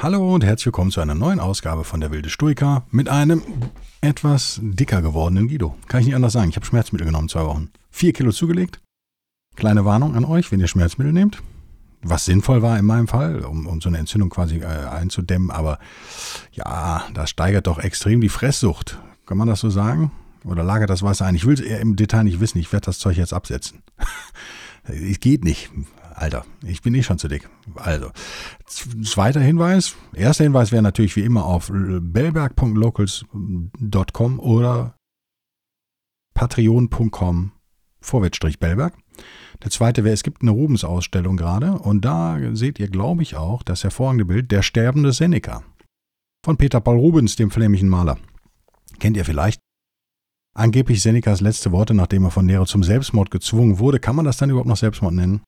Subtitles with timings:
[0.00, 3.42] Hallo und herzlich willkommen zu einer neuen Ausgabe von der Wilde Stoiker mit einem
[4.00, 5.74] etwas dicker gewordenen Guido.
[5.88, 6.50] Kann ich nicht anders sagen.
[6.50, 7.72] Ich habe Schmerzmittel genommen, zwei Wochen.
[7.90, 8.78] Vier Kilo zugelegt.
[9.56, 11.42] Kleine Warnung an euch, wenn ihr Schmerzmittel nehmt.
[12.00, 15.50] Was sinnvoll war in meinem Fall, um, um so eine Entzündung quasi äh, einzudämmen.
[15.50, 15.80] Aber
[16.52, 19.00] ja, das steigert doch extrem die Fresssucht.
[19.26, 20.12] Kann man das so sagen?
[20.44, 21.34] Oder lagert das Wasser ein?
[21.34, 22.58] Ich will es eher im Detail nicht wissen.
[22.58, 23.82] Ich werde das Zeug jetzt absetzen.
[24.84, 25.72] es geht nicht.
[26.18, 27.48] Alter, ich bin eh schon zu dick.
[27.76, 28.10] Also,
[28.66, 29.96] zweiter Hinweis.
[30.12, 34.96] Erster Hinweis wäre natürlich wie immer auf bellberg.locals.com oder
[36.34, 37.52] patreon.com
[38.00, 38.96] vorwärtsstrich Bellberg.
[39.62, 43.62] Der zweite wäre, es gibt eine Rubens-Ausstellung gerade und da seht ihr, glaube ich, auch
[43.62, 45.62] das hervorragende Bild Der sterbende Seneca
[46.44, 48.18] von Peter Paul Rubens, dem flämischen Maler.
[48.98, 49.60] Kennt ihr vielleicht?
[50.56, 54.00] Angeblich Senecas letzte Worte, nachdem er von Nero zum Selbstmord gezwungen wurde.
[54.00, 55.42] Kann man das dann überhaupt noch Selbstmord nennen?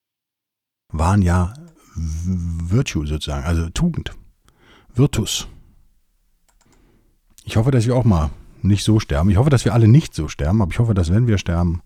[0.93, 1.55] Waren ja
[1.95, 4.13] Virtue sozusagen, also Tugend.
[4.95, 5.49] Virtus.
[7.45, 8.31] Ich hoffe, dass wir auch mal
[8.63, 9.31] nicht so sterben.
[9.31, 11.83] Ich hoffe, dass wir alle nicht so sterben, aber ich hoffe, dass wenn wir sterben,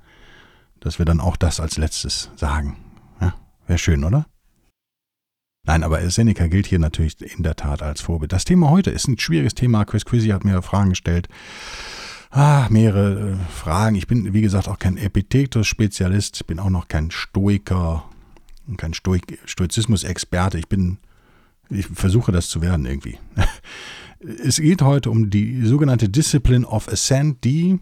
[0.80, 2.76] dass wir dann auch das als letztes sagen.
[3.20, 3.34] Ja,
[3.66, 4.26] Wäre schön, oder?
[5.66, 8.32] Nein, aber Seneca gilt hier natürlich in der Tat als Vorbild.
[8.32, 9.84] Das Thema heute ist ein schwieriges Thema.
[9.86, 11.28] Chris Quizzy hat mir Fragen gestellt.
[12.30, 13.96] Ah, mehrere äh, Fragen.
[13.96, 18.04] Ich bin, wie gesagt, auch kein Epictetus-Spezialist, bin auch noch kein Stoiker
[18.76, 20.58] kein Stoizismus-Experte.
[20.58, 20.98] Ich bin,
[21.70, 23.18] ich versuche das zu werden irgendwie.
[24.42, 27.78] Es geht heute um die sogenannte Discipline of Ascent, die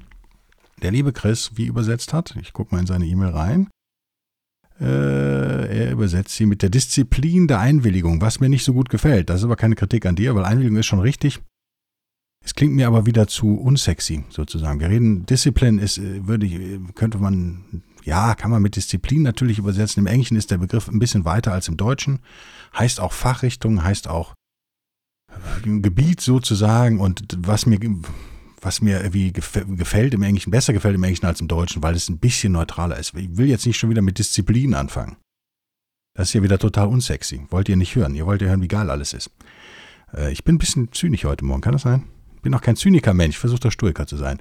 [0.83, 2.35] der liebe Chris wie übersetzt hat.
[2.41, 3.69] Ich gucke mal in seine E-Mail rein.
[4.81, 9.31] Äh, er übersetzt sie mit der Disziplin der Einwilligung, was mir nicht so gut gefällt.
[9.31, 11.41] Das ist aber keine Kritik an dir, weil Einwilligung ist schon richtig.
[12.45, 14.81] Es klingt mir aber wieder zu unsexy, sozusagen.
[14.81, 19.59] Wir reden, Discipline ist, äh, würde ich, könnte man ja, kann man mit Disziplin natürlich
[19.59, 20.01] übersetzen.
[20.01, 22.21] Im Englischen ist der Begriff ein bisschen weiter als im Deutschen.
[22.77, 24.35] Heißt auch Fachrichtung, heißt auch
[25.63, 27.01] Gebiet sozusagen.
[27.01, 27.79] Und was mir,
[28.61, 32.09] was mir irgendwie gefällt im Englischen, besser gefällt im Englischen als im Deutschen, weil es
[32.09, 33.15] ein bisschen neutraler ist.
[33.15, 35.17] Ich will jetzt nicht schon wieder mit Disziplin anfangen.
[36.15, 37.47] Das ist ja wieder total unsexy.
[37.51, 38.15] Wollt ihr nicht hören.
[38.15, 39.31] Ihr wollt ja hören, wie geil alles ist.
[40.13, 42.05] Äh, ich bin ein bisschen zynisch heute Morgen, kann das sein?
[42.43, 44.39] Bin auch kein Zyniker-Mensch, versuche doch Stoiker zu sein.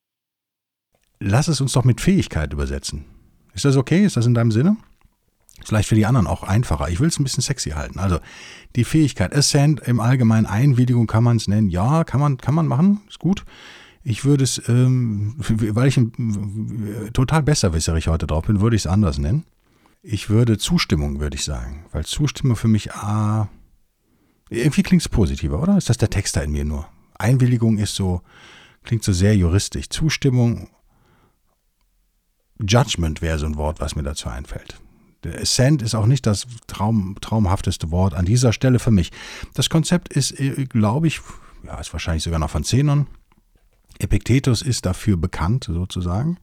[1.19, 3.05] Lass es uns doch mit Fähigkeit übersetzen.
[3.53, 4.05] Ist das okay?
[4.05, 4.77] Ist das in deinem Sinne?
[5.63, 6.89] Vielleicht für die anderen auch einfacher.
[6.89, 7.99] Ich will es ein bisschen sexy halten.
[7.99, 8.19] Also
[8.75, 11.69] die Fähigkeit, Ascent im Allgemeinen, Einwilligung kann man es nennen.
[11.69, 13.43] Ja, kann man, kann man machen, ist gut.
[14.03, 18.87] Ich würde es, ähm, weil ich ein, total besserwisserig heute drauf bin, würde ich es
[18.87, 19.45] anders nennen.
[20.01, 21.85] Ich würde Zustimmung, würde ich sagen.
[21.91, 23.47] Weil Zustimmung für mich, ah,
[24.49, 25.77] irgendwie klingt es positiver, oder?
[25.77, 26.87] Ist das der Texter in mir nur?
[27.19, 28.21] Einwilligung ist so,
[28.83, 29.89] klingt so sehr juristisch.
[29.89, 30.69] Zustimmung
[32.67, 34.79] Judgment wäre so ein Wort, was mir dazu einfällt.
[35.23, 39.11] Der Ascent ist auch nicht das Traum, traumhafteste Wort an dieser Stelle für mich.
[39.53, 41.21] Das Konzept ist, äh, glaube ich,
[41.63, 43.07] ja, ist wahrscheinlich sogar noch von Zenon.
[43.99, 46.37] Epictetus ist dafür bekannt, sozusagen,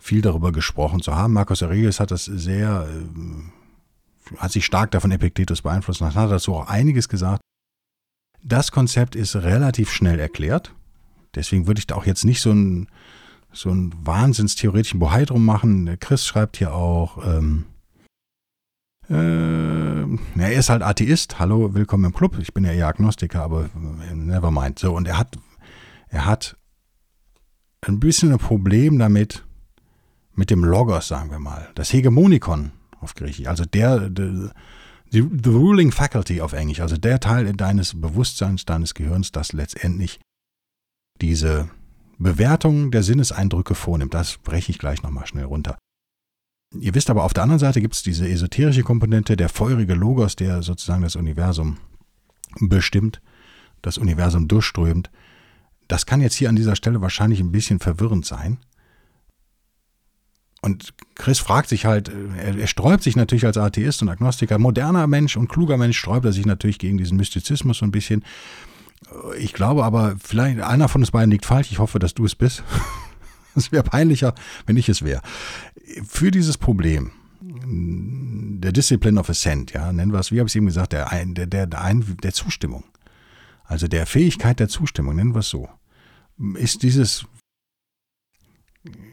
[0.00, 1.32] viel darüber gesprochen zu haben.
[1.32, 6.54] Marcus Aurelius hat das sehr, äh, hat sich stark davon Epictetus beeinflusst und hat dazu
[6.54, 7.40] auch einiges gesagt.
[8.42, 10.72] Das Konzept ist relativ schnell erklärt.
[11.34, 12.88] Deswegen würde ich da auch jetzt nicht so ein
[13.54, 15.96] so einen wahnsinnstheoretischen Bohai drum machen.
[16.00, 17.66] Chris schreibt hier auch, ähm,
[19.08, 21.38] äh, er ist halt Atheist.
[21.38, 22.38] Hallo, willkommen im Club.
[22.38, 23.70] Ich bin ja eher Agnostiker, aber
[24.10, 24.78] äh, never mind.
[24.78, 25.38] So, und er hat,
[26.08, 26.56] er hat
[27.82, 29.44] ein bisschen ein Problem damit,
[30.36, 31.68] mit dem Logos, sagen wir mal.
[31.74, 33.46] Das Hegemonikon auf Griechisch.
[33.46, 34.52] Also der, der
[35.10, 36.80] the, the ruling faculty auf Englisch.
[36.80, 40.18] Also der Teil deines Bewusstseins, deines Gehirns, das letztendlich
[41.20, 41.68] diese
[42.18, 44.14] Bewertung der Sinneseindrücke vornimmt.
[44.14, 45.76] Das breche ich gleich nochmal schnell runter.
[46.78, 50.36] Ihr wisst aber, auf der anderen Seite gibt es diese esoterische Komponente, der feurige Logos,
[50.36, 51.78] der sozusagen das Universum
[52.60, 53.20] bestimmt,
[53.82, 55.10] das Universum durchströmt.
[55.88, 58.58] Das kann jetzt hier an dieser Stelle wahrscheinlich ein bisschen verwirrend sein.
[60.62, 65.06] Und Chris fragt sich halt, er, er, sträubt sich natürlich als Atheist und Agnostiker, moderner
[65.06, 68.24] Mensch und kluger Mensch sträubt er sich natürlich gegen diesen Mystizismus so ein bisschen.
[69.38, 71.70] Ich glaube aber, vielleicht einer von uns beiden liegt falsch.
[71.70, 72.62] Ich hoffe, dass du es bist.
[73.56, 74.34] Es wäre peinlicher,
[74.66, 75.22] wenn ich es wäre.
[76.08, 77.12] Für dieses Problem
[77.66, 81.08] der Discipline of Ascent, ja, nennen wir es, wie habe ich es eben gesagt, der,
[81.24, 82.84] der, der, der, der Zustimmung,
[83.64, 85.68] also der Fähigkeit der Zustimmung, nennen wir es so,
[86.56, 87.26] ist dieses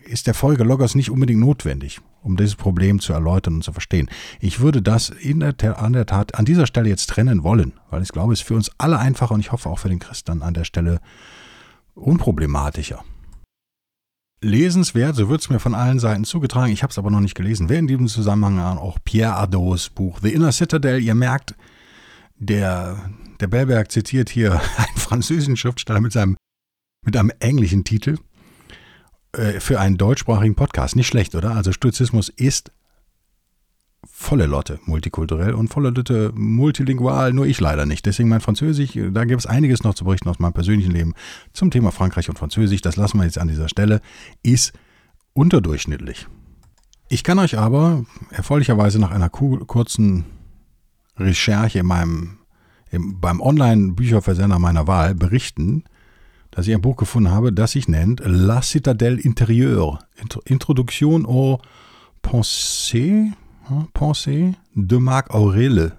[0.05, 4.09] ist der Folge Logos nicht unbedingt notwendig, um dieses Problem zu erläutern und zu verstehen.
[4.39, 8.03] Ich würde das in der, an der Tat an dieser Stelle jetzt trennen wollen, weil
[8.03, 10.29] ich glaube, es ist für uns alle einfacher und ich hoffe auch für den Christ
[10.29, 10.99] an der Stelle
[11.95, 13.03] unproblematischer.
[14.43, 17.35] Lesenswert, so wird es mir von allen Seiten zugetragen, ich habe es aber noch nicht
[17.35, 20.99] gelesen, wäre in diesem Zusammenhang auch Pierre Adots Buch The Inner Citadel.
[20.99, 21.55] Ihr merkt,
[22.37, 22.97] der,
[23.39, 26.37] der Bellberg zitiert hier einen französischen Schriftsteller mit, seinem,
[27.05, 28.17] mit einem englischen Titel
[29.33, 30.95] äh, für einen deutschsprachigen Podcast.
[30.95, 31.55] Nicht schlecht, oder?
[31.55, 32.71] Also Stoizismus ist
[34.05, 38.05] volle Lotte multikulturell und volle Lotte multilingual, nur ich leider nicht.
[38.05, 41.13] Deswegen mein Französisch, da gibt es einiges noch zu berichten aus meinem persönlichen Leben
[41.53, 42.81] zum Thema Frankreich und Französisch.
[42.81, 44.01] Das lassen wir jetzt an dieser Stelle.
[44.43, 44.73] Ist
[45.33, 46.27] unterdurchschnittlich.
[47.09, 50.25] Ich kann euch aber erfreulicherweise nach einer kurzen
[51.17, 52.39] Recherche in meinem,
[52.89, 55.83] im, beim Online-Bücherversender meiner Wahl berichten,
[56.51, 59.99] dass ich ein Buch gefunden habe, das sich nennt La Citadelle Intérieure,
[60.45, 61.59] Introduction aux
[62.21, 63.31] Pensées,
[63.93, 65.93] Pensées de Marc Aurel,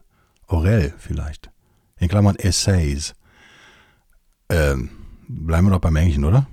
[0.49, 1.50] Aurel vielleicht,
[1.99, 3.14] in Klammern Essays.
[4.49, 4.90] Ähm,
[5.28, 6.46] bleiben wir doch beim Englischen, oder?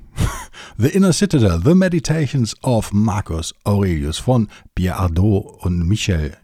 [0.82, 6.38] The Inner Citadel, The Meditations of Marcus Aurelius von Pierre Ardot und Michel,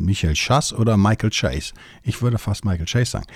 [0.00, 1.74] Michel Chasse oder Michael Chase.
[2.02, 3.26] Ich würde fast Michael Chase sagen.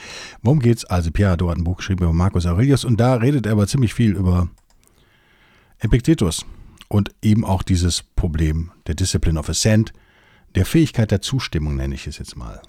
[0.43, 0.85] Worum geht's?
[0.85, 3.69] Also Pierre Ardot hat ein Buch geschrieben über Marcus Aurelius und da redet er aber
[3.69, 4.49] ziemlich viel über
[5.79, 6.45] Epictetus
[6.89, 9.93] und eben auch dieses Problem der Discipline of Ascent,
[10.57, 12.61] der Fähigkeit der Zustimmung nenne ich es jetzt mal.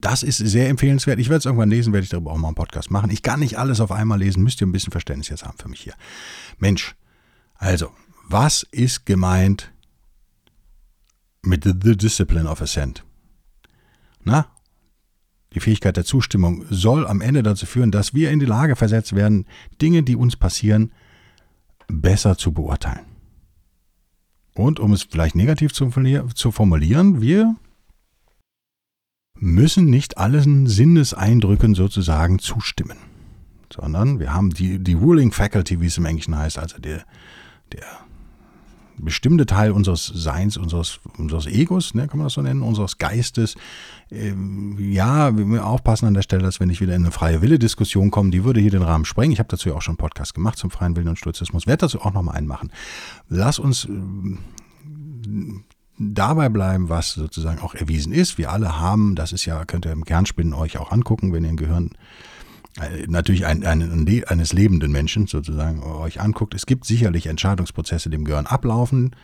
[0.00, 1.18] Das ist sehr empfehlenswert.
[1.18, 3.10] Ich werde es irgendwann lesen, werde ich darüber auch mal einen Podcast machen.
[3.10, 5.68] Ich kann nicht alles auf einmal lesen, müsst ihr ein bisschen Verständnis jetzt haben für
[5.68, 5.94] mich hier.
[6.58, 6.94] Mensch,
[7.54, 7.90] also,
[8.28, 9.72] was ist gemeint
[11.42, 13.04] mit The Discipline of Ascent?
[14.22, 14.46] Na,
[15.52, 19.14] die Fähigkeit der Zustimmung soll am Ende dazu führen, dass wir in die Lage versetzt
[19.14, 19.46] werden,
[19.82, 20.92] Dinge, die uns passieren,
[21.88, 23.04] besser zu beurteilen.
[24.54, 27.56] Und um es vielleicht negativ zu formulieren, wir
[29.40, 32.98] müssen nicht allen Sinneseindrücken sozusagen zustimmen,
[33.72, 37.04] sondern wir haben die, die Ruling Faculty, wie es im Englischen heißt, also der,
[37.72, 37.84] der
[38.98, 43.56] bestimmte Teil unseres Seins, unseres, unseres Egos, ne, kann man das so nennen, unseres Geistes.
[44.10, 47.40] Ähm, ja, wir müssen aufpassen an der Stelle, dass wir nicht wieder in eine freie
[47.40, 48.30] Wille-Diskussion kommen.
[48.30, 49.32] Die würde hier den Rahmen sprengen.
[49.32, 51.66] Ich habe dazu ja auch schon einen Podcast gemacht zum freien Willen und Stoizismus.
[51.66, 52.70] Werde dazu auch nochmal einen machen.
[53.28, 53.90] Lass uns äh,
[56.00, 58.38] dabei bleiben, was sozusagen auch erwiesen ist.
[58.38, 61.50] Wir alle haben, das ist ja, könnt ihr im Kernspinnen euch auch angucken, wenn ihr
[61.50, 61.90] im Gehirn
[62.80, 66.54] äh, natürlich ein, ein, eines lebenden Menschen sozusagen euch anguckt.
[66.54, 69.14] Es gibt sicherlich Entscheidungsprozesse, die im Gehirn ablaufen.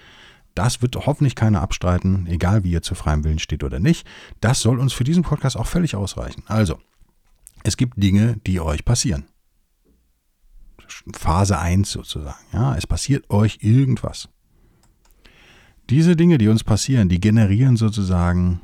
[0.54, 4.06] Das wird hoffentlich keiner abstreiten, egal wie ihr zu freiem Willen steht oder nicht.
[4.40, 6.42] Das soll uns für diesen Podcast auch völlig ausreichen.
[6.46, 6.78] Also,
[7.62, 9.24] es gibt Dinge, die euch passieren.
[11.14, 12.38] Phase 1 sozusagen.
[12.52, 14.28] Ja, es passiert euch irgendwas.
[15.90, 18.60] Diese Dinge, die uns passieren, die generieren sozusagen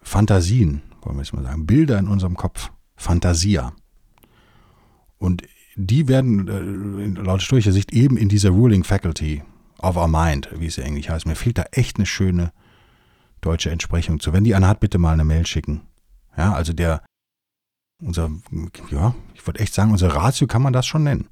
[0.00, 3.72] Fantasien, wollen wir es mal sagen, Bilder in unserem Kopf, Fantasia.
[5.18, 5.42] Und
[5.76, 9.42] die werden äh, laut stoischer Sicht eben in dieser Ruling Faculty
[9.78, 11.26] of our Mind, wie es ja eigentlich heißt.
[11.26, 12.52] Mir fehlt da echt eine schöne
[13.40, 14.32] deutsche Entsprechung zu.
[14.32, 15.82] Wenn die eine hat, bitte mal eine Mail schicken.
[16.36, 17.02] Ja, also der,
[18.00, 18.30] unser,
[18.90, 21.26] ja, ich würde echt sagen, unser Ratio kann man das schon nennen,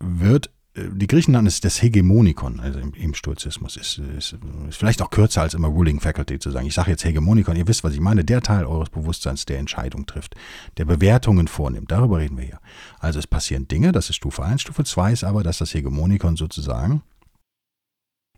[0.00, 0.50] wird
[0.92, 3.76] die Griechen nannten es das Hegemonikon, also im, im Stoizismus.
[3.76, 4.36] Ist, ist,
[4.68, 6.66] ist, vielleicht auch kürzer als immer Ruling Faculty zu sagen.
[6.66, 8.24] Ich sage jetzt Hegemonikon, ihr wisst, was ich meine.
[8.24, 10.34] Der Teil eures Bewusstseins, der Entscheidung trifft,
[10.76, 11.90] der Bewertungen vornimmt.
[11.90, 12.60] Darüber reden wir hier.
[12.98, 14.62] Also es passieren Dinge, das ist Stufe 1.
[14.62, 17.02] Stufe 2 ist aber, dass das Hegemonikon sozusagen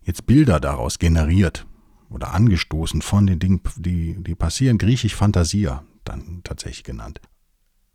[0.02, 1.66] jetzt Bilder daraus generiert
[2.08, 4.78] oder angestoßen von den Dingen, die, die passieren.
[4.78, 7.20] Griechisch Fantasia dann tatsächlich genannt.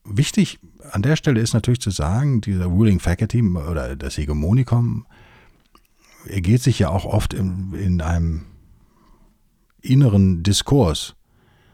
[0.06, 0.60] Wichtig
[0.92, 5.06] an der Stelle ist natürlich zu sagen, dieser Ruling Faculty oder das Hegemonikum
[6.28, 8.46] ergeht sich ja auch oft in, in einem
[9.82, 11.16] inneren Diskurs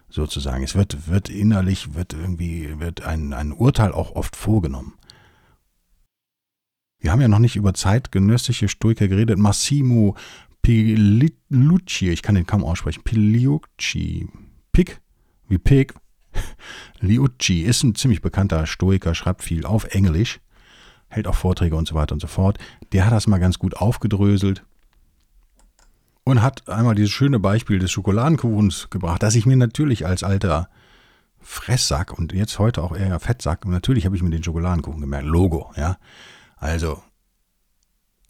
[0.10, 0.64] sozusagen.
[0.64, 4.94] Es wird, wird innerlich, wird irgendwie, wird ein, ein Urteil auch oft vorgenommen.
[7.00, 9.40] Wir haben ja noch nicht über zeitgenössische Stoiker geredet.
[9.40, 10.16] Massimo
[10.62, 14.30] Pigliucci, ich kann den kaum aussprechen, Pigliucci,
[14.72, 15.02] Pick,
[15.48, 15.96] wie Pig,
[17.00, 20.40] Liucci ist ein ziemlich bekannter Stoiker, schreibt viel auf Englisch,
[21.08, 22.58] hält auch Vorträge und so weiter und so fort.
[22.92, 24.64] Der hat das mal ganz gut aufgedröselt
[26.24, 30.70] und hat einmal dieses schöne Beispiel des Schokoladenkuchens gebracht, das ich mir natürlich als alter
[31.40, 35.72] Fresssack und jetzt heute auch eher Fettsack, natürlich habe ich mir den Schokoladenkuchen gemerkt, Logo,
[35.76, 35.98] ja.
[36.58, 37.02] Also,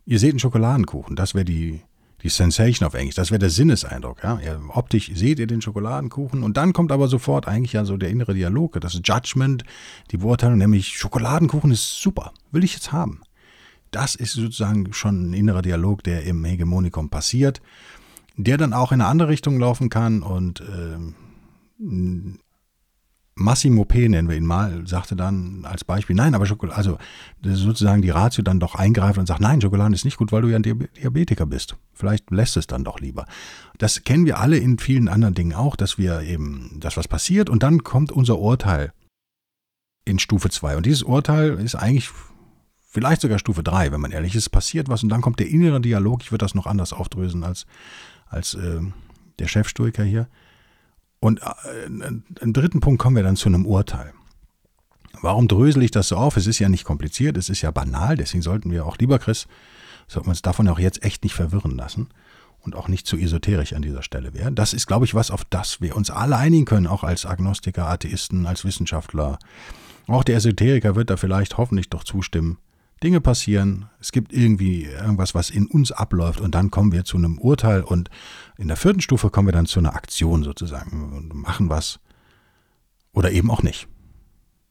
[0.06, 1.82] ihr seht einen Schokoladenkuchen, das wäre die
[2.24, 3.16] die Sensation auf Englisch.
[3.16, 4.24] Das wäre der Sinneseindruck.
[4.24, 4.40] Ja?
[4.44, 4.60] ja?
[4.70, 8.34] Optisch seht ihr den Schokoladenkuchen und dann kommt aber sofort eigentlich ja so der innere
[8.34, 9.64] Dialog, das Judgment,
[10.12, 13.22] die Beurteilung, nämlich Schokoladenkuchen ist super, will ich jetzt haben.
[13.92, 17.62] das ist sozusagen schon ein innerer Dialog, der im Hegemonikum passiert,
[18.38, 20.98] der dann auch in eine andere Richtung laufen kann und äh,
[23.36, 24.10] Massimo P.
[24.10, 26.98] nennen wir ihn mal, sagte dann als Beispiel, nein, aber Schokolade, also
[27.42, 30.50] sozusagen die Ratio dann doch eingreift und sagt, nein, Schokolade ist nicht gut, weil du
[30.50, 31.78] ja ein Diabetiker bist.
[31.94, 33.26] Vielleicht lässt es dann doch lieber.
[33.78, 37.50] Das kennen wir alle in vielen anderen Dingen auch, dass wir eben, dass was passiert
[37.50, 38.92] und dann kommt unser Urteil
[40.04, 40.78] in Stufe 2.
[40.78, 42.10] Und dieses Urteil ist eigentlich
[42.92, 45.80] vielleicht sogar Stufe 3, wenn man ehrlich ist, passiert was und dann kommt der innere
[45.80, 47.66] Dialog, ich würde das noch anders aufdrösen als,
[48.28, 48.82] als äh,
[49.40, 50.28] der Chefstoiker hier
[51.22, 54.12] und äh, im dritten Punkt kommen wir dann zu einem Urteil.
[55.22, 56.36] Warum drösel ich das so auf?
[56.36, 59.48] Es ist ja nicht kompliziert, es ist ja banal, deswegen sollten wir auch, lieber Chris,
[60.08, 62.10] sollten wir uns davon auch jetzt echt nicht verwirren lassen
[62.62, 64.56] und auch nicht zu esoterisch an dieser Stelle werden.
[64.56, 67.88] Das ist, glaube ich, was, auf das wir uns alle einigen können, auch als Agnostiker,
[67.88, 69.38] Atheisten, als Wissenschaftler.
[70.08, 72.58] Auch der Esoteriker wird da vielleicht hoffentlich doch zustimmen.
[73.04, 77.18] Dinge passieren, es gibt irgendwie irgendwas, was in uns abläuft und dann kommen wir zu
[77.18, 78.10] einem Urteil und
[78.58, 82.00] in der vierten Stufe kommen wir dann zu einer Aktion sozusagen und machen was
[83.12, 83.88] oder eben auch nicht.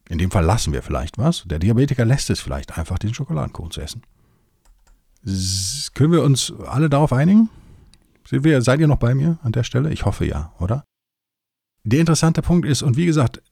[0.08, 1.44] In dem Fall lassen wir vielleicht was.
[1.46, 4.02] Der Diabetiker lässt es vielleicht einfach, den Schokoladenkuchen zu essen.
[5.24, 7.48] S können wir uns alle darauf einigen?
[8.28, 9.92] Wir, seid ihr noch bei mir an der Stelle?
[9.92, 10.84] Ich hoffe ja, oder?
[11.84, 13.42] Der interessante Punkt ist, und wie gesagt,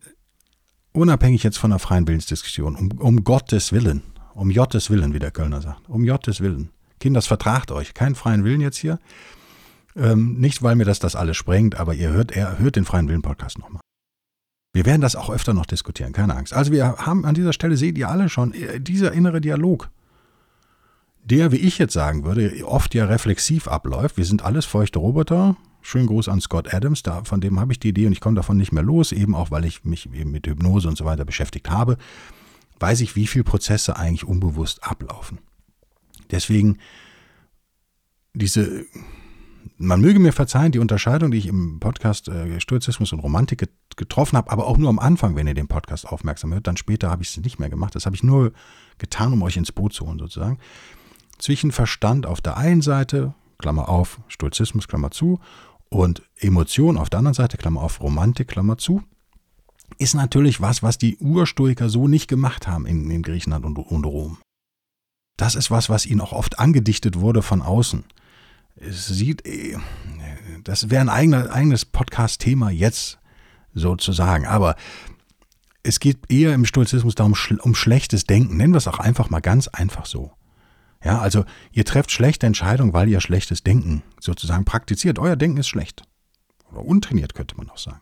[0.92, 4.02] unabhängig jetzt von der freien Willensdiskussion, um, um Gottes Willen,
[4.38, 5.88] um Jottes Willen, wie der Kölner sagt.
[5.88, 6.70] Um Jottes Willen.
[7.00, 7.92] Kinders, vertragt euch.
[7.92, 8.98] Keinen freien Willen jetzt hier.
[9.96, 13.08] Ähm, nicht, weil mir das das alles sprengt, aber ihr hört, er hört den freien
[13.08, 13.80] Willen-Podcast nochmal.
[14.72, 16.52] Wir werden das auch öfter noch diskutieren, keine Angst.
[16.52, 19.90] Also wir haben an dieser Stelle, seht ihr alle schon, äh, dieser innere Dialog,
[21.24, 24.16] der, wie ich jetzt sagen würde, oft ja reflexiv abläuft.
[24.16, 25.56] Wir sind alles feuchte Roboter.
[25.82, 28.36] Schönen Gruß an Scott Adams, da, von dem habe ich die Idee und ich komme
[28.36, 31.24] davon nicht mehr los, eben auch, weil ich mich eben mit Hypnose und so weiter
[31.24, 31.96] beschäftigt habe
[32.80, 35.38] weiß ich, wie viele Prozesse eigentlich unbewusst ablaufen.
[36.30, 36.78] Deswegen
[38.34, 38.86] diese,
[39.76, 44.36] man möge mir verzeihen, die Unterscheidung, die ich im Podcast äh, Stoizismus und Romantik getroffen
[44.36, 47.22] habe, aber auch nur am Anfang, wenn ihr den Podcast aufmerksam hört, dann später habe
[47.22, 47.94] ich es nicht mehr gemacht.
[47.94, 48.52] Das habe ich nur
[48.98, 50.58] getan, um euch ins Boot zu holen, sozusagen.
[51.38, 55.40] Zwischen Verstand auf der einen Seite, Klammer auf, Stoizismus, Klammer zu,
[55.88, 59.02] und Emotion auf der anderen Seite, Klammer auf, Romantik, Klammer zu,
[59.96, 64.04] ist natürlich was, was die Urstoiker so nicht gemacht haben in, in Griechenland und, und
[64.04, 64.38] Rom.
[65.36, 68.04] Das ist was, was ihnen auch oft angedichtet wurde von außen.
[68.76, 69.76] Es sieht, äh,
[70.64, 73.18] das wäre ein eigener, eigenes Podcast-Thema jetzt
[73.74, 74.76] sozusagen, aber
[75.82, 78.56] es geht eher im Stoizismus darum, um schlechtes Denken.
[78.56, 80.32] Nennen wir es auch einfach mal ganz einfach so.
[81.02, 85.18] Ja, also ihr trefft schlechte Entscheidungen, weil ihr schlechtes Denken sozusagen praktiziert.
[85.18, 86.02] Euer Denken ist schlecht.
[86.70, 88.00] Oder untrainiert könnte man auch sagen.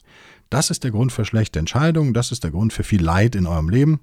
[0.51, 3.47] Das ist der Grund für schlechte Entscheidungen, das ist der Grund für viel Leid in
[3.47, 4.01] eurem Leben.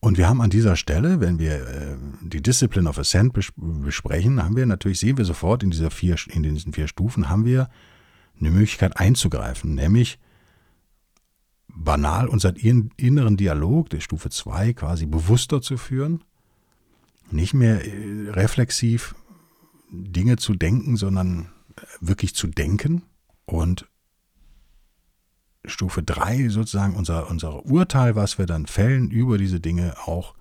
[0.00, 4.56] Und wir haben an dieser Stelle, wenn wir äh, die Discipline of Ascent besprechen, haben
[4.56, 7.70] wir natürlich, sehen wir sofort in, dieser vier, in diesen vier Stufen, haben wir
[8.40, 10.18] eine Möglichkeit einzugreifen, nämlich
[11.68, 16.24] banal unseren inneren Dialog der Stufe 2 quasi bewusster zu führen,
[17.30, 19.14] nicht mehr äh, reflexiv
[19.90, 23.02] Dinge zu denken, sondern äh, wirklich zu denken
[23.44, 23.86] und
[25.64, 30.34] Stufe 3 sozusagen unser, unser Urteil, was wir dann fällen über diese Dinge, auch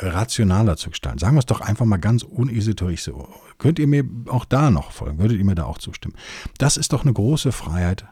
[0.00, 1.18] rationaler zu gestalten.
[1.18, 3.28] Sagen wir es doch einfach mal ganz unesoterisch so.
[3.58, 5.18] Könnt ihr mir auch da noch folgen?
[5.18, 6.16] Würdet ihr mir da auch zustimmen?
[6.58, 8.06] Das ist doch eine große Freiheit,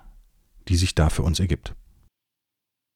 [0.69, 1.75] die sich da für uns ergibt.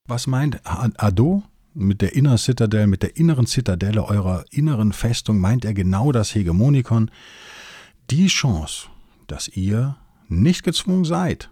[0.08, 5.38] Was meint Ado mit der Inner Citadel, mit der inneren Zitadelle eurer inneren Festung?
[5.38, 7.10] Meint er genau das Hegemonikon?
[8.10, 8.88] Die Chance,
[9.28, 9.96] dass ihr
[10.28, 11.50] nicht gezwungen seid,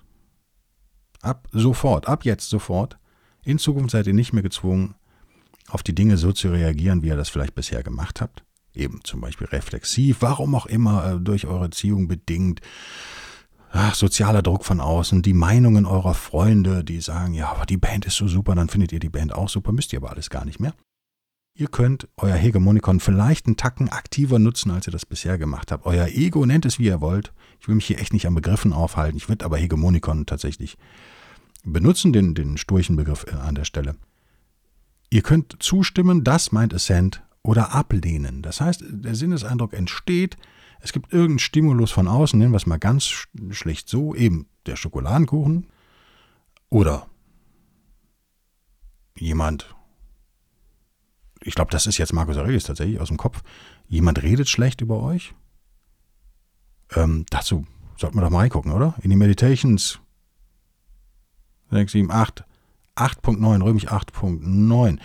[1.20, 2.98] Ab sofort, ab jetzt sofort.
[3.44, 4.94] In Zukunft seid ihr nicht mehr gezwungen,
[5.68, 8.44] auf die Dinge so zu reagieren, wie ihr das vielleicht bisher gemacht habt.
[8.74, 12.60] Eben zum Beispiel reflexiv, warum auch immer äh, durch eure Erziehung bedingt.
[13.70, 18.06] Ach, sozialer Druck von außen, die Meinungen eurer Freunde, die sagen, ja, aber die Band
[18.06, 20.44] ist so super, dann findet ihr die Band auch super, müsst ihr aber alles gar
[20.44, 20.72] nicht mehr.
[21.54, 25.86] Ihr könnt euer Hegemonikon vielleicht einen Tacken aktiver nutzen, als ihr das bisher gemacht habt.
[25.86, 27.32] Euer Ego nennt es, wie ihr wollt.
[27.60, 29.16] Ich will mich hier echt nicht an Begriffen aufhalten.
[29.16, 30.76] Ich würde aber Hegemonikon tatsächlich
[31.64, 33.96] benutzen, den, den sturchen Begriff äh, an der Stelle.
[35.10, 38.42] Ihr könnt zustimmen, das meint Assent, oder ablehnen.
[38.42, 40.36] Das heißt, der Sinneseindruck entsteht,
[40.80, 44.76] es gibt irgendeinen Stimulus von außen, nennen wir es mal ganz schlecht so, eben der
[44.76, 45.66] Schokoladenkuchen
[46.68, 47.08] oder
[49.16, 49.74] jemand,
[51.42, 53.42] ich glaube, das ist jetzt Markus Aurelius tatsächlich aus dem Kopf,
[53.88, 55.34] jemand redet schlecht über euch.
[56.94, 57.66] Ähm, dazu
[57.96, 58.94] sollten wir doch mal reingucken, oder?
[59.02, 60.00] In die Meditations
[61.70, 62.44] 6, 7, 8,
[62.96, 64.98] 8.9, römisch 8.9.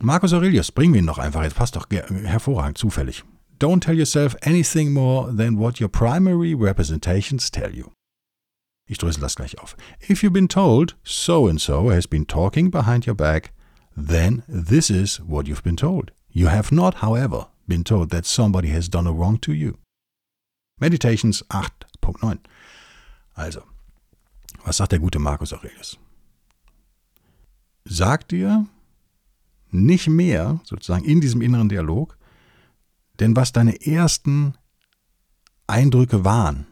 [0.00, 3.24] Marcus Aurelius, bringen wir ihn noch einfach, jetzt passt doch hervorragend, zufällig.
[3.60, 7.92] Don't tell yourself anything more than what your primary representations tell you.
[8.88, 9.76] Ich drösel das gleich auf.
[10.08, 13.52] If you've been told so and so has been talking behind your back,
[13.96, 16.10] then this is what you've been told.
[16.30, 19.78] You have not, however, been told that somebody has done a wrong to you.
[20.82, 22.38] Meditations 8.9.
[23.34, 23.62] Also,
[24.64, 25.96] was sagt der gute Markus Aurelius?
[27.84, 28.66] Sag dir
[29.70, 32.18] nicht mehr, sozusagen in diesem inneren Dialog,
[33.20, 34.54] denn was deine ersten
[35.68, 36.66] Eindrücke waren,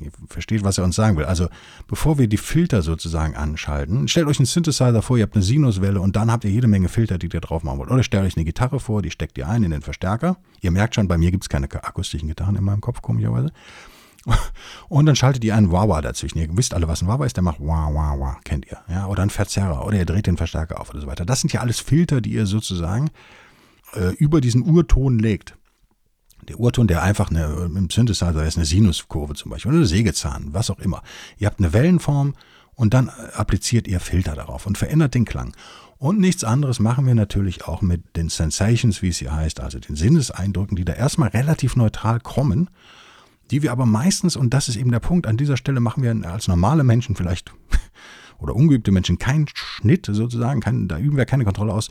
[0.00, 1.24] Ihr versteht, was er uns sagen will.
[1.24, 1.48] Also,
[1.86, 6.00] bevor wir die Filter sozusagen anschalten, stellt euch einen Synthesizer vor, ihr habt eine Sinuswelle
[6.00, 7.90] und dann habt ihr jede Menge Filter, die ihr drauf machen wollt.
[7.90, 10.36] Oder stellt euch eine Gitarre vor, die steckt ihr ein in den Verstärker.
[10.60, 13.52] Ihr merkt schon, bei mir gibt es keine akustischen Gitarren in meinem Kopf, komischerweise.
[14.88, 16.38] Und dann schaltet ihr einen Wawa dazwischen.
[16.38, 18.78] Ihr wisst alle, was ein Wawa ist, der macht Wah, Wah, Wah, kennt ihr.
[18.88, 21.24] Ja, oder ein Verzerrer, oder ihr dreht den Verstärker auf oder so weiter.
[21.24, 23.10] Das sind ja alles Filter, die ihr sozusagen
[23.94, 25.57] äh, über diesen Urton legt.
[26.48, 30.48] Der Urton, der einfach eine, im Synthesizer ist eine Sinuskurve zum Beispiel oder eine Sägezahn,
[30.52, 31.02] was auch immer.
[31.36, 32.34] Ihr habt eine Wellenform
[32.74, 35.54] und dann appliziert ihr Filter darauf und verändert den Klang.
[35.98, 39.80] Und nichts anderes machen wir natürlich auch mit den Sensations, wie es hier heißt, also
[39.80, 42.70] den Sinneseindrücken, die da erstmal relativ neutral kommen,
[43.50, 46.14] die wir aber meistens, und das ist eben der Punkt, an dieser Stelle machen wir
[46.30, 47.52] als normale Menschen vielleicht
[48.38, 51.90] oder ungeübte Menschen keinen Schnitt sozusagen, kein, da üben wir keine Kontrolle aus.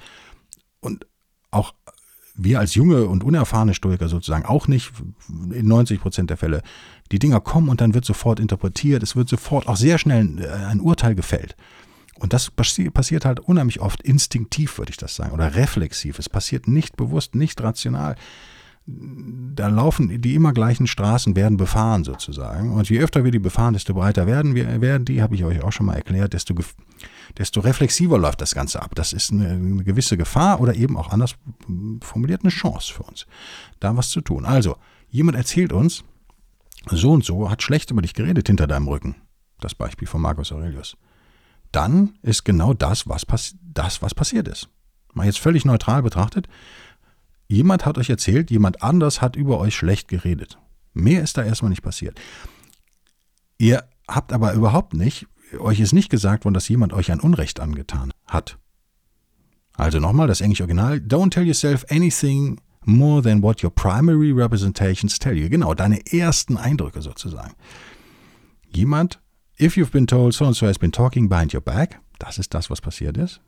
[0.79, 1.05] Und
[1.51, 1.73] auch
[2.37, 4.91] wir als junge und unerfahrene Stoiker sozusagen auch nicht,
[5.27, 6.61] in 90 Prozent der Fälle,
[7.11, 10.47] die Dinger kommen und dann wird sofort interpretiert, es wird sofort auch sehr schnell äh,
[10.47, 11.55] ein Urteil gefällt.
[12.19, 16.17] Und das passiert halt unheimlich oft instinktiv, würde ich das sagen, oder reflexiv.
[16.17, 18.15] Es passiert nicht bewusst, nicht rational
[18.87, 22.71] da laufen die immer gleichen Straßen, werden befahren sozusagen.
[22.73, 25.61] Und je öfter wir die befahren, desto breiter werden wir, werden die, habe ich euch
[25.61, 26.55] auch schon mal erklärt, desto,
[27.37, 28.95] desto reflexiver läuft das Ganze ab.
[28.95, 31.35] Das ist eine, eine gewisse Gefahr oder eben auch anders
[32.01, 33.27] formuliert eine Chance für uns,
[33.81, 34.45] da was zu tun.
[34.45, 34.77] Also,
[35.09, 36.05] jemand erzählt uns,
[36.89, 39.15] so und so hat schlecht über dich geredet hinter deinem Rücken.
[39.59, 40.95] Das Beispiel von Marcus Aurelius.
[41.73, 43.25] Dann ist genau das, was,
[43.61, 44.69] das, was passiert ist.
[45.13, 46.47] Mal jetzt völlig neutral betrachtet,
[47.47, 50.57] Jemand hat euch erzählt, jemand anders hat über euch schlecht geredet.
[50.93, 52.19] Mehr ist da erstmal nicht passiert.
[53.57, 55.27] Ihr habt aber überhaupt nicht,
[55.59, 58.57] euch ist nicht gesagt worden, dass jemand euch ein Unrecht angetan hat.
[59.73, 60.97] Also nochmal das englische Original.
[60.97, 65.49] Don't tell yourself anything more than what your primary representations tell you.
[65.49, 67.53] Genau, deine ersten Eindrücke sozusagen.
[68.73, 69.21] Jemand,
[69.57, 72.53] if you've been told so and so has been talking behind your back, das ist
[72.53, 73.39] das, was passiert ist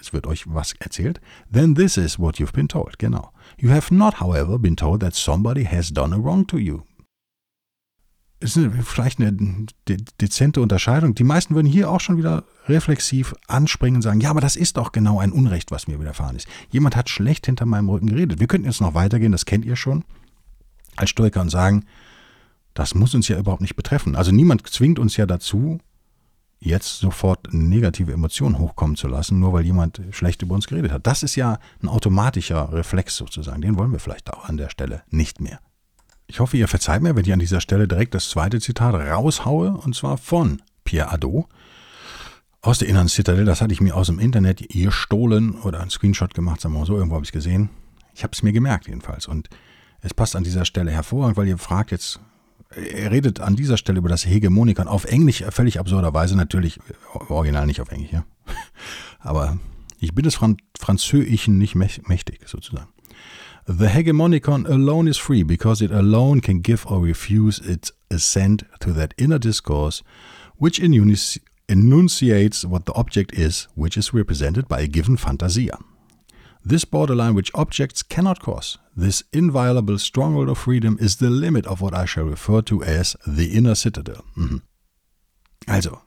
[0.00, 1.20] es wird euch was erzählt,
[1.52, 2.98] then this is what you've been told.
[2.98, 3.32] Genau.
[3.58, 6.82] You have not, however, been told that somebody has done a wrong to you.
[8.40, 9.32] Es ist vielleicht eine
[9.88, 11.14] de dezente Unterscheidung.
[11.14, 14.76] Die meisten würden hier auch schon wieder reflexiv anspringen und sagen, ja, aber das ist
[14.76, 16.46] doch genau ein Unrecht, was mir widerfahren ist.
[16.70, 18.40] Jemand hat schlecht hinter meinem Rücken geredet.
[18.40, 20.04] Wir könnten jetzt noch weitergehen, das kennt ihr schon,
[20.96, 21.86] als Stoiker und sagen,
[22.74, 24.14] das muss uns ja überhaupt nicht betreffen.
[24.14, 25.78] Also niemand zwingt uns ja dazu,
[26.64, 31.06] jetzt sofort negative Emotionen hochkommen zu lassen, nur weil jemand schlecht über uns geredet hat.
[31.06, 33.60] Das ist ja ein automatischer Reflex sozusagen.
[33.60, 35.60] Den wollen wir vielleicht auch an der Stelle nicht mehr.
[36.26, 39.72] Ich hoffe, ihr verzeiht mir, wenn ich an dieser Stelle direkt das zweite Zitat raushaue,
[39.72, 41.46] und zwar von Pierre Adot
[42.62, 43.44] aus der Inneren Citadel.
[43.44, 46.86] Das hatte ich mir aus dem Internet gestohlen oder einen Screenshot gemacht, sagen wir mal
[46.86, 47.68] so, irgendwo habe ich es gesehen.
[48.14, 49.28] Ich habe es mir gemerkt jedenfalls.
[49.28, 49.48] Und
[50.00, 52.20] es passt an dieser Stelle hervorragend, weil ihr fragt jetzt,
[52.76, 56.78] er redet an dieser Stelle über das Hegemonikon auf Englisch, völlig absurderweise, natürlich,
[57.28, 58.24] original nicht auf Englisch, ja.
[59.20, 59.58] Aber
[60.00, 62.88] ich bin des Fran Französischen nicht mächtig, sozusagen.
[63.66, 68.92] The hegemonicon alone is free because it alone can give or refuse its assent to
[68.92, 70.02] that inner discourse
[70.58, 75.78] which enunciates what the object is, which is represented by a given fantasia.
[76.62, 81.80] This borderline which objects cannot cross, this inviolable stronghold of freedom is the limit of
[81.80, 84.22] what I shall refer to as the inner citadel.
[84.34, 84.62] Mhm.
[85.66, 85.98] Also,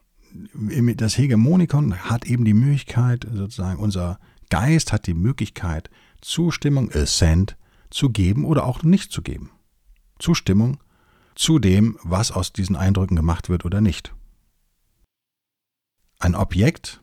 [0.96, 4.18] das Hegemonikon hat eben die Möglichkeit, sozusagen, unser
[4.50, 7.56] Geist hat die Möglichkeit, Zustimmung, Assent,
[7.90, 9.50] zu geben oder auch nicht zu geben.
[10.18, 10.78] Zustimmung
[11.34, 14.14] zu dem, was aus diesen Eindrücken gemacht wird oder nicht.
[16.18, 17.00] Ein Objekt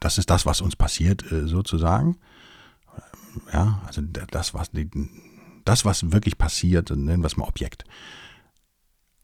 [0.00, 2.18] das ist das, was uns passiert, äh, sozusagen.
[3.52, 4.70] Ja, also das, was,
[5.64, 7.84] das, was wirklich passiert, nennen wir es mal Objekt,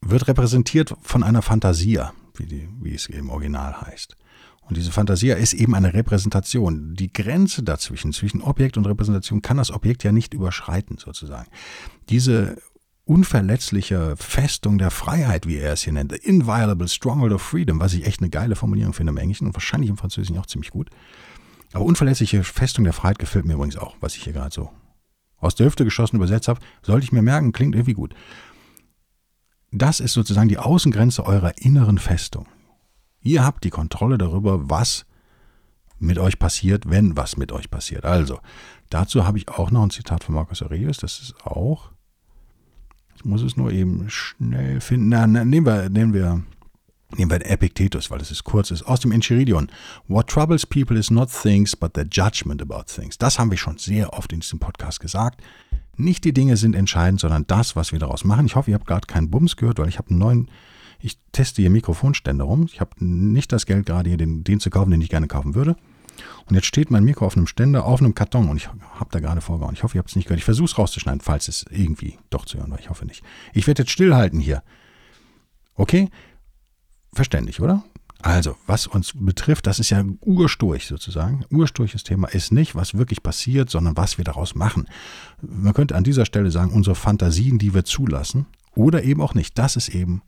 [0.01, 4.17] wird repräsentiert von einer Fantasia, wie, die, wie es im Original heißt.
[4.67, 6.95] Und diese Fantasia ist eben eine Repräsentation.
[6.95, 11.51] Die Grenze dazwischen, zwischen Objekt und Repräsentation, kann das Objekt ja nicht überschreiten, sozusagen.
[12.09, 12.57] Diese
[13.05, 17.93] unverletzliche Festung der Freiheit, wie er es hier nennt, the inviolable stronghold of freedom, was
[17.93, 20.89] ich echt eine geile Formulierung finde im Englischen und wahrscheinlich im Französischen auch ziemlich gut.
[21.75, 24.71] Aber unverlässliche Festung der Freiheit gefällt mir übrigens auch, was ich hier gerade so
[25.39, 26.61] aus der Hüfte geschossen übersetzt habe.
[26.83, 28.15] Sollte ich mir merken, klingt irgendwie gut.
[29.71, 32.47] Das ist sozusagen die Außengrenze eurer inneren Festung.
[33.21, 35.05] Ihr habt die Kontrolle darüber, was
[35.99, 38.05] mit euch passiert, wenn was mit euch passiert.
[38.05, 38.39] Also,
[38.89, 41.91] dazu habe ich auch noch ein Zitat von Marcus Aurelius, das ist auch,
[43.17, 46.43] ich muss es nur eben schnell finden, na, na nehmen wir, nehmen wir,
[47.17, 49.71] nehmen wir Epictetus, weil es ist kurz ist, aus dem Enchiridion.
[50.09, 53.19] What troubles people is not things, but their judgment about things.
[53.19, 55.43] Das haben wir schon sehr oft in diesem Podcast gesagt.
[55.97, 58.47] Nicht die Dinge sind entscheidend, sondern das, was wir daraus machen.
[58.47, 60.51] Ich hoffe, ihr habt gerade keinen Bums gehört, weil ich habe einen neuen
[61.05, 62.67] ich teste hier Mikrofonstände rum.
[62.73, 65.55] Ich habe nicht das Geld gerade hier, den, den zu kaufen, den ich gerne kaufen
[65.55, 65.77] würde.
[66.47, 69.21] Und jetzt steht mein Mikro auf einem Ständer, auf einem Karton und ich habe da
[69.21, 69.75] gerade vorgehauen.
[69.75, 70.39] Ich hoffe, ihr habt es nicht gehört.
[70.39, 72.79] Ich versuche es rauszuschneiden, falls es irgendwie doch zu hören war.
[72.79, 73.23] Ich hoffe nicht.
[73.53, 74.63] Ich werde jetzt stillhalten hier.
[75.75, 76.09] Okay?
[77.15, 77.85] Verständlich, oder?
[78.23, 81.45] Also, was uns betrifft, das ist ja ursturch sozusagen.
[81.51, 84.89] Ursturches Thema ist nicht, was wirklich passiert, sondern was wir daraus machen.
[85.43, 89.59] Man könnte an dieser Stelle sagen, unsere Fantasien, die wir zulassen oder eben auch nicht.
[89.59, 90.23] Das ist eben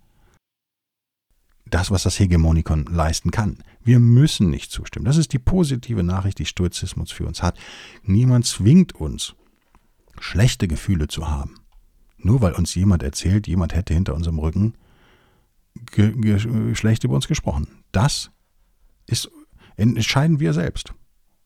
[1.70, 3.59] das, was das Hegemonikon leisten kann.
[3.83, 5.07] Wir müssen nicht zustimmen.
[5.07, 7.59] Das ist die positive Nachricht, die Stoizismus für uns hat.
[8.03, 9.35] Niemand zwingt uns,
[10.20, 11.61] schlechte Gefühle zu haben.
[12.18, 14.75] Nur weil uns jemand erzählt, jemand hätte hinter unserem Rücken
[16.74, 17.68] schlecht über uns gesprochen.
[17.92, 18.30] Das
[19.06, 19.30] ist,
[19.76, 20.92] entscheiden wir selbst.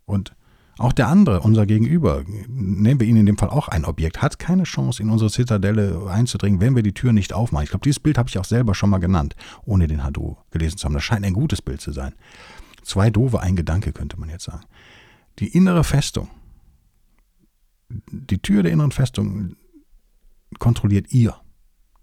[0.04, 0.34] Und
[0.78, 4.38] auch der andere, unser Gegenüber, nehmen wir ihn in dem Fall auch ein Objekt, hat
[4.38, 7.64] keine Chance, in unsere Zitadelle einzudringen, wenn wir die Tür nicht aufmachen.
[7.64, 10.78] Ich glaube, dieses Bild habe ich auch selber schon mal genannt, ohne den Hadou gelesen
[10.78, 10.94] zu haben.
[10.94, 12.14] Das scheint ein gutes Bild zu sein.
[12.82, 14.64] Zwei doofe, ein Gedanke, könnte man jetzt sagen.
[15.38, 16.30] Die innere Festung,
[18.10, 19.56] die Tür der inneren Festung
[20.58, 21.36] kontrolliert ihr.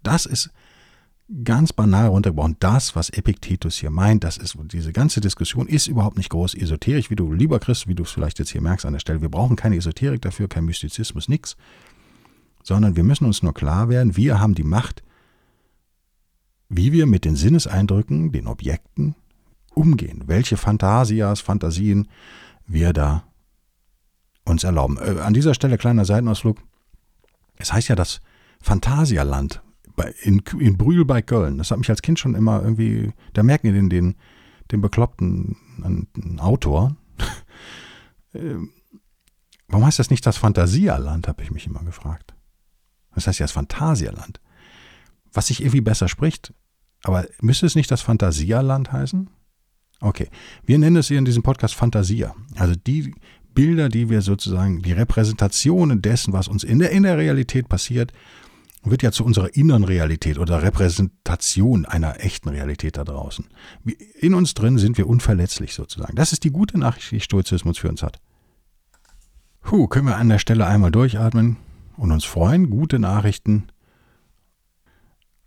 [0.02, 0.50] Das ist
[1.44, 6.16] ganz banal runtergebrochen, das, was Epiktetus hier meint, das ist, diese ganze Diskussion ist überhaupt
[6.16, 8.94] nicht groß esoterisch, wie du, lieber Christ, wie du es vielleicht jetzt hier merkst an
[8.94, 9.20] der Stelle.
[9.20, 11.56] Wir brauchen keine Esoterik dafür, kein Mystizismus, nichts,
[12.62, 15.02] sondern wir müssen uns nur klar werden, wir haben die Macht,
[16.70, 19.14] wie wir mit den Sinneseindrücken, den Objekten
[19.74, 22.08] umgehen, welche Phantasias, Fantasien
[22.66, 23.24] wir da
[24.44, 24.96] uns erlauben.
[24.98, 26.58] Äh, an dieser Stelle kleiner Seitenausflug.
[27.56, 28.20] Es heißt ja das
[28.60, 29.62] Phantasialand
[30.22, 31.58] in, in Brühl bei Köln.
[31.58, 34.16] Das hat mich als Kind schon immer irgendwie, da merken wir den, den,
[34.70, 35.56] den bekloppten
[36.38, 36.96] Autor.
[38.34, 38.72] Ähm,
[39.68, 42.34] warum heißt das nicht das Phantasialand, habe ich mich immer gefragt.
[43.14, 44.38] Das heißt ja das Phantasialand.
[45.32, 46.52] Was sich irgendwie besser spricht,
[47.04, 49.30] aber müsste es nicht das Phantasialand heißen?
[50.00, 50.28] Okay,
[50.64, 52.34] wir nennen es hier in diesem Podcast Fantasia.
[52.56, 53.14] Also die
[53.54, 58.12] Bilder, die wir sozusagen, die Repräsentationen dessen, was uns in der, in der Realität passiert,
[58.90, 63.46] wird ja zu unserer inneren Realität oder Repräsentation einer echten Realität da draußen.
[64.20, 66.16] In uns drin sind wir unverletzlich sozusagen.
[66.16, 68.18] Das ist die gute Nachricht, die Stoizismus für uns hat.
[69.62, 71.56] Puh, können wir an der Stelle einmal durchatmen
[71.96, 72.70] und uns freuen.
[72.70, 73.68] Gute Nachrichten.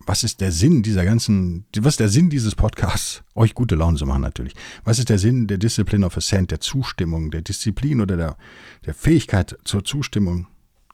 [0.05, 3.23] Was ist der Sinn dieser ganzen, was ist der Sinn dieses Podcasts?
[3.35, 4.53] Euch gute Laune zu machen natürlich.
[4.83, 8.37] Was ist der Sinn der Discipline of Assent, der Zustimmung, der Disziplin oder der,
[8.85, 10.47] der Fähigkeit zur Zustimmung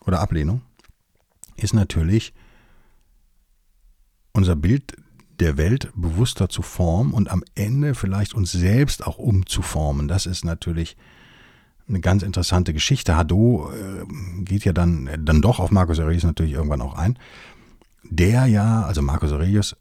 [0.05, 0.61] oder Ablehnung?
[1.57, 2.33] Ist natürlich
[4.31, 4.95] unser Bild
[5.39, 10.07] der Welt bewusster zu formen und am Ende vielleicht uns selbst auch umzuformen.
[10.07, 10.97] Das ist natürlich
[11.87, 13.15] eine ganz interessante Geschichte.
[13.15, 17.17] Hadot äh, geht ja dann, dann doch auf Marcus Aurelius natürlich irgendwann auch ein,
[18.03, 19.75] der ja, also Marcus Aurelius,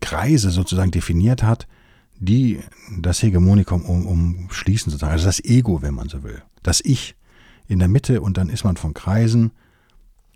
[0.00, 1.66] Kreise sozusagen definiert hat,
[2.18, 2.60] die
[2.98, 7.16] das Hegemonikum um, umschließen sozusagen, also das Ego, wenn man so will, das Ich
[7.66, 9.52] in der Mitte und dann ist man von Kreisen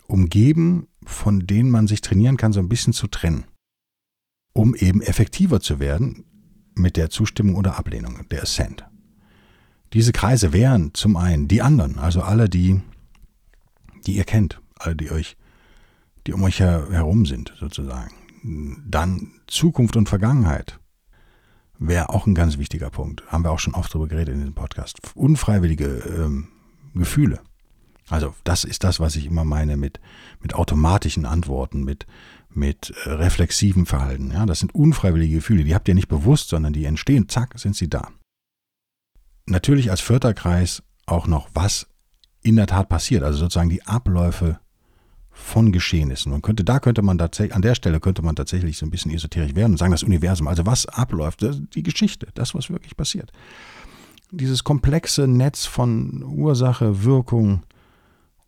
[0.07, 3.45] umgeben, von denen man sich trainieren kann, so ein bisschen zu trennen,
[4.53, 6.25] um eben effektiver zu werden
[6.75, 8.85] mit der Zustimmung oder Ablehnung, der Assent.
[9.93, 12.81] Diese Kreise wären zum einen die anderen, also alle, die,
[14.07, 15.37] die ihr kennt, alle, die euch,
[16.27, 18.13] die um euch herum sind, sozusagen.
[18.87, 20.81] Dann Zukunft und Vergangenheit
[21.79, 23.25] wäre auch ein ganz wichtiger Punkt.
[23.29, 24.99] Haben wir auch schon oft darüber geredet in diesem Podcast.
[25.15, 26.49] Unfreiwillige ähm,
[26.95, 27.41] Gefühle
[28.09, 30.01] also das ist das, was ich immer meine mit,
[30.41, 32.07] mit automatischen Antworten, mit,
[32.51, 34.31] mit äh, reflexivem Verhalten.
[34.33, 37.77] Ja, das sind unfreiwillige Gefühle, die habt ihr nicht bewusst, sondern die entstehen, zack, sind
[37.77, 38.09] sie da.
[39.47, 41.87] Natürlich als Förderkreis auch noch, was
[42.43, 44.59] in der Tat passiert, also sozusagen die Abläufe
[45.31, 46.33] von Geschehnissen.
[46.33, 49.13] Und könnte, da könnte man tatsächlich, an der Stelle könnte man tatsächlich so ein bisschen
[49.13, 53.33] esoterisch werden und sagen, das Universum, also was abläuft, die Geschichte, das, was wirklich passiert.
[54.31, 57.63] Dieses komplexe Netz von Ursache, Wirkung,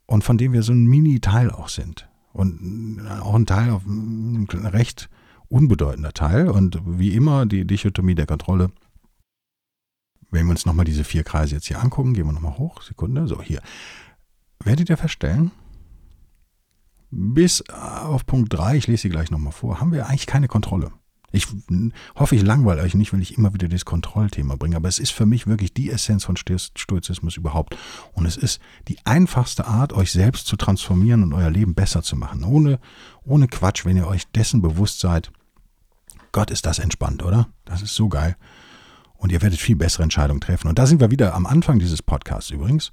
[0.07, 2.09] und von dem wir so ein Mini-Teil auch sind.
[2.33, 5.09] Und auch ein Teil, ein recht
[5.49, 6.49] unbedeutender Teil.
[6.51, 8.71] Und wie immer die Dichotomie der Kontrolle.
[10.31, 13.27] wenn wir uns nochmal diese vier Kreise jetzt hier angucken, gehen wir nochmal hoch, Sekunde,
[13.27, 13.63] so hier,
[14.63, 15.51] werdet ihr feststellen,
[17.11, 20.93] bis auf Punkt 3, ich lese sie gleich nochmal vor, haben wir eigentlich keine Kontrolle.
[21.37, 21.47] Ich
[22.15, 25.11] hoffe, ich langweile euch nicht, wenn ich immer wieder das Kontrollthema bringe, aber es ist
[25.11, 27.77] für mich wirklich die Essenz von Stoizismus überhaupt.
[28.15, 32.17] Und es ist die einfachste Art, euch selbst zu transformieren und euer Leben besser zu
[32.17, 32.43] machen.
[32.43, 32.79] Ohne,
[33.23, 35.31] ohne Quatsch, wenn ihr euch dessen bewusst seid.
[36.33, 37.49] Gott ist das entspannt, oder?
[37.67, 38.37] Das ist so geil.
[39.19, 40.69] Und ihr werdet viel bessere Entscheidungen treffen.
[40.69, 42.93] Und da sind wir wieder am Anfang dieses Podcasts übrigens.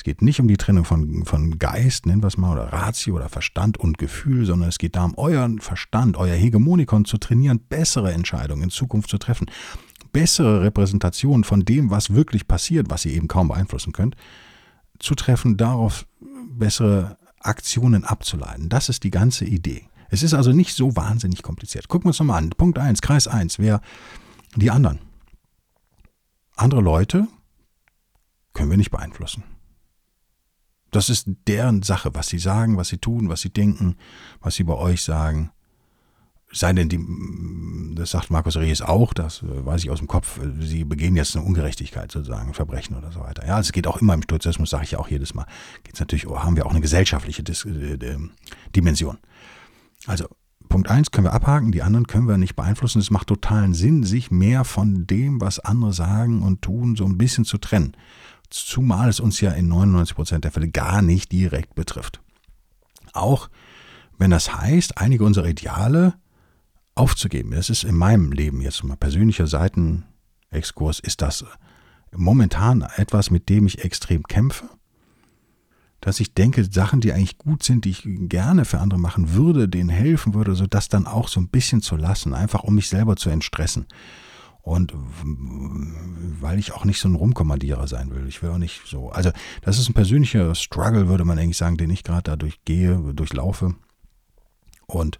[0.00, 3.16] Es geht nicht um die Trennung von, von Geist, nennen wir es mal, oder Ratio
[3.16, 8.10] oder Verstand und Gefühl, sondern es geht darum, euren Verstand, euer Hegemonikon zu trainieren, bessere
[8.10, 9.50] Entscheidungen in Zukunft zu treffen.
[10.10, 14.16] Bessere Repräsentationen von dem, was wirklich passiert, was ihr eben kaum beeinflussen könnt,
[14.98, 16.06] zu treffen, darauf
[16.48, 18.70] bessere Aktionen abzuleiten.
[18.70, 19.84] Das ist die ganze Idee.
[20.08, 21.88] Es ist also nicht so wahnsinnig kompliziert.
[21.88, 22.48] Gucken wir uns nochmal an.
[22.48, 23.82] Punkt 1, Kreis 1, wer
[24.56, 25.00] die anderen.
[26.56, 27.28] Andere Leute
[28.54, 29.44] können wir nicht beeinflussen.
[30.90, 33.96] Das ist deren Sache, was sie sagen, was sie tun, was sie denken,
[34.40, 35.50] was sie bei euch sagen.
[36.52, 36.98] Sei denn, die,
[37.94, 41.14] das sagt Markus Rees auch, das äh, weiß ich aus dem Kopf, äh, sie begehen
[41.14, 43.46] jetzt eine Ungerechtigkeit sozusagen, Verbrechen oder so weiter.
[43.46, 45.46] Ja, also es geht auch immer im Stoizismus, sage ich ja auch jedes Mal,
[45.84, 48.18] geht's natürlich, haben wir auch eine gesellschaftliche Dis äh,
[48.74, 49.18] Dimension.
[50.06, 50.26] Also
[50.68, 53.00] Punkt eins können wir abhaken, die anderen können wir nicht beeinflussen.
[53.00, 57.16] Es macht totalen Sinn, sich mehr von dem, was andere sagen und tun, so ein
[57.16, 57.96] bisschen zu trennen
[58.50, 62.20] zumal es uns ja in 99 Prozent der Fälle gar nicht direkt betrifft.
[63.12, 63.48] Auch
[64.18, 66.14] wenn das heißt, einige unserer Ideale
[66.94, 67.52] aufzugeben.
[67.52, 71.44] Das ist in meinem Leben jetzt mal persönlicher Seitenexkurs, ist das
[72.14, 74.68] momentan etwas, mit dem ich extrem kämpfe.
[76.00, 79.68] Dass ich denke, Sachen, die eigentlich gut sind, die ich gerne für andere machen würde,
[79.68, 82.88] denen helfen würde, so das dann auch so ein bisschen zu lassen, einfach um mich
[82.88, 83.86] selber zu entstressen.
[84.62, 84.94] Und
[86.40, 88.26] weil ich auch nicht so ein Rumkommandierer sein will.
[88.28, 89.10] Ich will auch nicht so.
[89.10, 89.30] Also,
[89.62, 93.74] das ist ein persönlicher Struggle, würde man eigentlich sagen, den ich gerade dadurch gehe, durchlaufe.
[94.86, 95.18] Und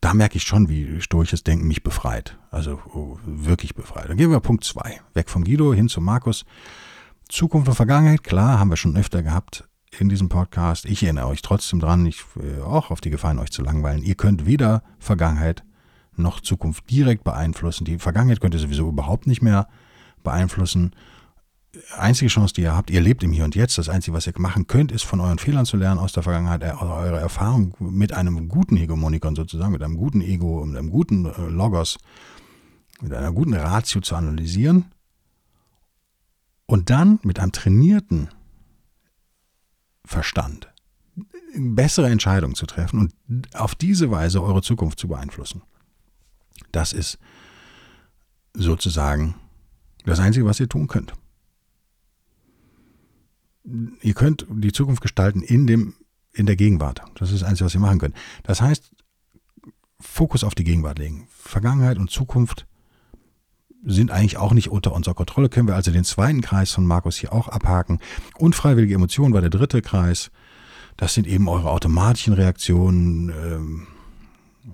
[0.00, 2.38] da merke ich schon, wie stoisches Denken mich befreit.
[2.50, 4.08] Also oh, wirklich befreit.
[4.08, 5.00] Dann gehen wir Punkt 2.
[5.14, 6.44] Weg von Guido hin zu Markus.
[7.28, 10.84] Zukunft und Vergangenheit, klar, haben wir schon öfter gehabt in diesem Podcast.
[10.84, 14.02] Ich erinnere euch trotzdem dran, ich äh, auch auf die Gefahren, euch zu langweilen.
[14.02, 15.64] Ihr könnt weder Vergangenheit
[16.18, 17.84] noch Zukunft direkt beeinflussen.
[17.84, 19.68] Die Vergangenheit könnt ihr sowieso überhaupt nicht mehr
[20.22, 20.92] beeinflussen.
[21.96, 23.76] Einzige Chance, die ihr habt, ihr lebt im Hier und Jetzt.
[23.76, 26.62] Das Einzige, was ihr machen könnt, ist von euren Fehlern zu lernen aus der Vergangenheit,
[26.62, 31.26] äh, eure Erfahrung mit einem guten Hegemonikon sozusagen, mit einem guten Ego, mit einem guten
[31.26, 31.98] äh, Logos,
[33.02, 34.86] mit einer guten Ratio zu analysieren
[36.66, 38.28] und dann mit einem trainierten
[40.04, 40.68] Verstand
[41.58, 45.62] bessere Entscheidungen zu treffen und auf diese Weise eure Zukunft zu beeinflussen.
[46.72, 47.18] Das ist
[48.54, 49.34] sozusagen
[50.04, 51.12] das Einzige, was ihr tun könnt.
[54.00, 55.94] Ihr könnt die Zukunft gestalten in, dem,
[56.32, 57.02] in der Gegenwart.
[57.16, 58.14] Das ist das Einzige, was ihr machen könnt.
[58.44, 58.92] Das heißt,
[60.00, 61.26] Fokus auf die Gegenwart legen.
[61.30, 62.66] Vergangenheit und Zukunft
[63.84, 65.48] sind eigentlich auch nicht unter unserer Kontrolle.
[65.48, 68.00] Können wir also den zweiten Kreis von Markus hier auch abhaken.
[68.38, 70.30] Unfreiwillige Emotionen war der dritte Kreis.
[70.96, 73.30] Das sind eben eure automatischen Reaktionen.
[73.30, 73.86] Ähm,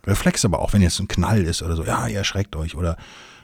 [0.06, 2.96] Reflex aber auch, wenn jetzt ein Knall ist oder so, ja, ihr erschreckt euch oder,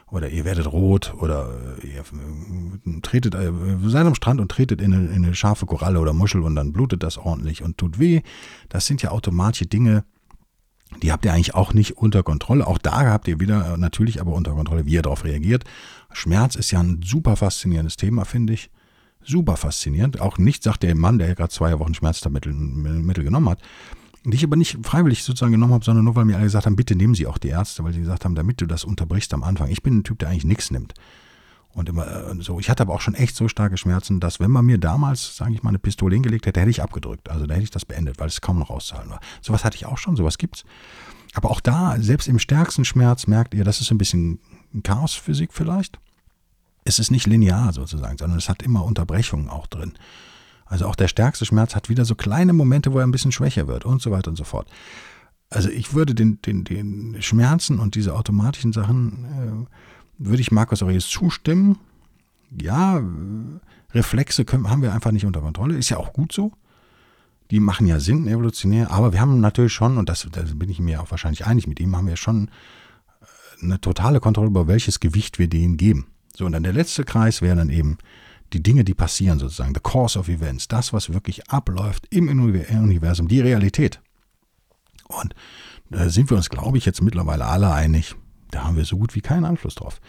[0.09, 1.49] oder ihr werdet rot oder
[1.83, 3.51] ihr äh, tretet, äh,
[3.85, 6.73] seid am Strand und tretet in eine, in eine scharfe Koralle oder Muschel und dann
[6.73, 8.21] blutet das ordentlich und tut weh.
[8.69, 10.03] Das sind ja automatische Dinge,
[11.03, 12.65] die habt ihr eigentlich auch nicht unter Kontrolle.
[12.65, 15.63] Auch da habt ihr wieder natürlich aber unter Kontrolle, wie ihr darauf reagiert.
[16.11, 18.71] Schmerz ist ja ein super faszinierendes Thema, finde ich.
[19.23, 20.19] Super faszinierend.
[20.21, 23.59] Auch nicht, sagt der Mann, der gerade zwei Wochen Schmerzmittel Mittel genommen hat,
[24.25, 26.75] die ich aber nicht freiwillig sozusagen genommen habe, sondern nur, weil mir alle gesagt haben,
[26.75, 29.43] bitte nehmen Sie auch die Ärzte, weil sie gesagt haben, damit du das unterbrichst am
[29.43, 29.69] Anfang.
[29.69, 30.93] Ich bin ein Typ, der eigentlich nichts nimmt.
[31.71, 32.59] Und immer äh, so.
[32.59, 35.53] Ich hatte aber auch schon echt so starke Schmerzen, dass wenn man mir damals, sage
[35.53, 37.29] ich mal, eine Pistole hingelegt hätte, hätte ich abgedrückt.
[37.29, 39.19] Also da hätte ich das beendet, weil es kaum noch auszuhalten war.
[39.41, 40.65] Sowas hatte ich auch schon, sowas gibt's.
[41.35, 44.39] Aber auch da, selbst im stärksten Schmerz, merkt ihr, das ist ein bisschen
[44.83, 45.99] Chaosphysik vielleicht.
[46.85, 49.93] Es ist nicht linear sozusagen, sondern es hat immer Unterbrechungen auch drin.
[50.69, 53.67] Also auch der stärkste Schmerz hat wieder so kleine Momente, wo er ein bisschen schwächer
[53.67, 54.69] wird und so weiter und so fort.
[55.49, 59.75] Also ich würde den, den, den Schmerzen und diese automatischen Sachen, äh,
[60.19, 61.79] würde ich Markus Aurelius zustimmen.
[62.61, 63.01] Ja,
[63.93, 65.75] Reflexe können, haben wir einfach nicht unter Kontrolle.
[65.75, 66.51] Ist ja auch gut so.
[67.49, 68.91] Die machen ja Sinn evolutionär.
[68.91, 71.79] Aber wir haben natürlich schon, und das, da bin ich mir auch wahrscheinlich einig mit
[71.79, 72.49] ihm, haben wir schon
[73.21, 76.07] äh, eine totale Kontrolle über welches Gewicht wir denen geben.
[76.35, 77.97] So, und dann der letzte Kreis wäre dann eben
[78.53, 83.27] die Dinge, die passieren sozusagen, the course of events, das, was wirklich abläuft im Universum,
[83.27, 84.01] die Realität.
[85.07, 85.33] Und
[85.89, 88.15] da sind wir uns, glaube ich, jetzt mittlerweile alle einig,
[88.51, 90.01] Da haben wir so gut wie keinen Einfluss drauf.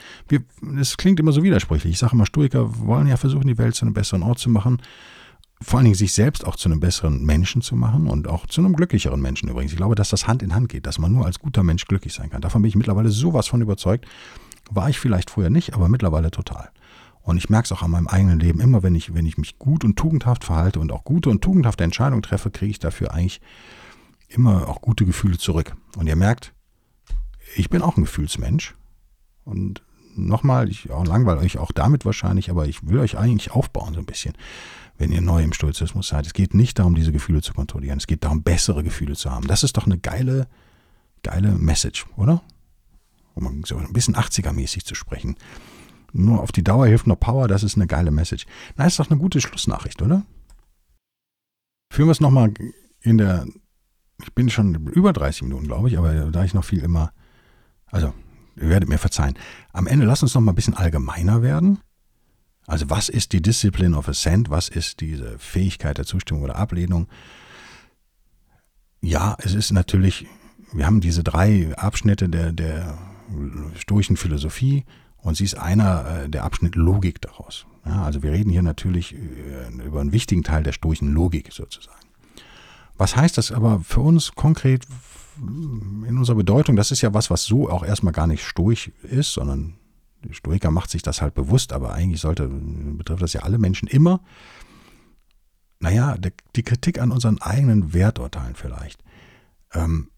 [0.79, 1.93] Es klingt immer so widersprüchlich.
[1.93, 4.81] Ich sage immer, Stoiker wollen ja versuchen, die Welt zu einem besseren Ort zu machen.
[5.63, 8.63] Vor allen Dingen sich selbst auch zu einem besseren Menschen zu machen und auch zu
[8.63, 9.73] einem glücklicheren Menschen übrigens.
[9.73, 12.15] Ich glaube, dass das Hand in Hand geht, dass man nur als guter Mensch glücklich
[12.15, 12.41] sein kann.
[12.41, 14.07] Davon bin ich mittlerweile sowas von überzeugt.
[14.71, 16.71] War ich vielleicht früher nicht, aber mittlerweile total.
[17.23, 18.61] Und ich merke es auch an meinem eigenen Leben.
[18.61, 21.85] Immer wenn ich, wenn ich mich gut und tugendhaft verhalte und auch gute und tugendhafte
[21.85, 23.41] Entscheidungen treffe, kriege ich dafür eigentlich
[24.29, 25.77] immer auch gute Gefühle zurück.
[25.97, 26.55] Und ihr merkt,
[27.57, 28.75] ich bin auch ein Gefühlsmensch.
[29.45, 29.83] Und
[30.17, 34.07] nochmal, ich langweile euch auch damit wahrscheinlich, aber ich will euch eigentlich aufbauen so ein
[34.07, 34.35] bisschen,
[34.99, 36.27] wenn ihr neu im Stoizismus seid.
[36.27, 37.99] Es geht nicht darum, diese Gefühle zu kontrollieren.
[37.99, 39.47] Es geht darum, bessere Gefühle zu haben.
[39.47, 40.49] Das ist doch eine geile,
[41.23, 42.43] geile Message, oder?
[43.35, 45.37] Um so ein bisschen 80er-mäßig zu sprechen.
[46.13, 48.47] Nur auf die Dauer hilft nur Power, das ist eine geile Message.
[48.77, 50.25] Na, ist doch eine gute Schlussnachricht, oder?
[51.93, 52.53] Führen wir es nochmal
[53.01, 53.47] in der,
[54.23, 57.13] ich bin schon über 30 Minuten, glaube ich, aber da ich noch viel immer
[57.91, 58.15] also,
[58.57, 59.35] ihr werdet mir verzeihen.
[59.73, 61.79] Am Ende lasst uns noch mal ein bisschen allgemeiner werden.
[62.67, 64.51] Also, was ist die Discipline of Assent?
[64.51, 67.09] Was ist diese Fähigkeit der Zustimmung oder Ablehnung?
[69.01, 70.27] Ja, es ist natürlich,
[70.73, 72.99] wir haben diese drei Abschnitte der, der
[73.77, 74.85] stoischen Philosophie
[75.23, 77.67] und sie ist einer äh, der Abschnitt Logik daraus.
[77.85, 81.99] Ja, also wir reden hier natürlich äh, über einen wichtigen Teil der stoischen Logik sozusagen.
[82.97, 84.87] Was heißt das aber für uns konkret
[85.39, 89.33] in unserer Bedeutung, das ist ja was, was so auch erstmal gar nicht stoisch ist,
[89.33, 89.75] sondern
[90.23, 93.89] der Stoiker macht sich das halt bewusst, aber eigentlich sollte, betrifft das ja alle Menschen
[93.89, 94.21] immer.
[95.79, 96.17] Naja,
[96.57, 99.03] die Kritik an unseren eigenen Werturteilen vielleicht.
[99.73, 100.11] Ähm,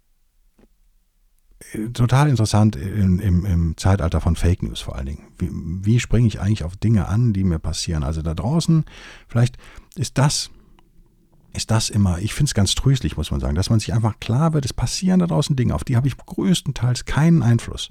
[1.92, 5.24] total interessant im, im, im, Zeitalter von Fake News vor allen Dingen.
[5.38, 8.02] Wie, wie springe ich eigentlich auf Dinge an, die mir passieren?
[8.02, 8.84] Also da draußen,
[9.28, 9.56] vielleicht
[9.96, 10.50] ist das
[11.54, 14.18] ist das immer, ich finde es ganz tröstlich, muss man sagen, dass man sich einfach
[14.20, 17.90] klar wird, es passieren da draußen Dinge, auf die habe ich größtenteils keinen Einfluss.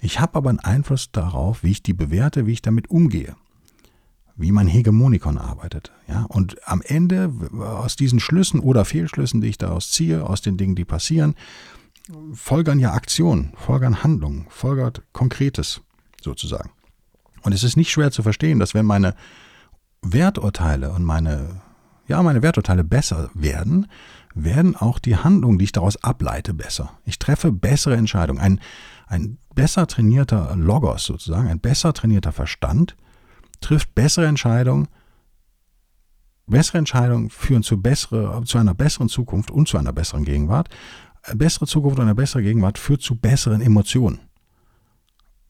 [0.00, 3.36] Ich habe aber einen Einfluss darauf, wie ich die bewerte, wie ich damit umgehe,
[4.34, 5.92] wie mein Hegemonikon arbeitet.
[6.08, 6.24] Ja?
[6.28, 10.74] Und am Ende aus diesen Schlüssen oder Fehlschlüssen, die ich daraus ziehe, aus den Dingen,
[10.74, 11.34] die passieren,
[12.34, 15.80] folgern ja Aktionen, folgern Handlungen, folgert Konkretes
[16.20, 16.70] sozusagen.
[17.42, 19.14] Und es ist nicht schwer zu verstehen, dass wenn meine
[20.02, 21.62] Werturteile und meine
[22.10, 23.86] ja, meine Werturteile besser werden,
[24.34, 26.98] werden auch die Handlungen, die ich daraus ableite, besser.
[27.04, 28.40] Ich treffe bessere Entscheidungen.
[28.40, 28.60] Ein,
[29.06, 32.96] ein besser trainierter Logos sozusagen, ein besser trainierter Verstand
[33.60, 34.88] trifft bessere Entscheidungen.
[36.48, 40.68] Bessere Entscheidungen führen zu, bessere, zu einer besseren Zukunft und zu einer besseren Gegenwart.
[41.22, 44.20] Eine bessere Zukunft und eine bessere Gegenwart führt zu besseren Emotionen.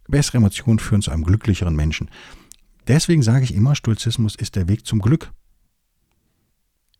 [0.08, 2.10] Bessere Emotionen führen zu einem glücklicheren Menschen.
[2.88, 5.32] Deswegen sage ich immer, Stoizismus ist der Weg zum Glück.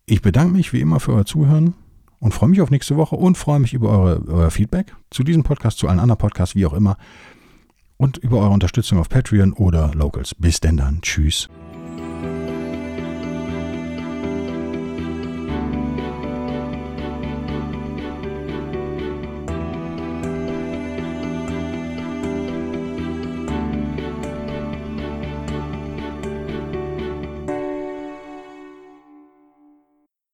[0.07, 1.75] Ich bedanke mich wie immer für euer Zuhören
[2.21, 5.43] und freue mich auf nächste Woche und freue mich über eure, euer Feedback zu diesem
[5.43, 6.97] Podcast, zu allen anderen Podcasts, wie auch immer.
[7.97, 10.35] Und über eure Unterstützung auf Patreon oder Locals.
[10.35, 11.01] Bis denn dann.
[11.03, 11.49] Tschüss.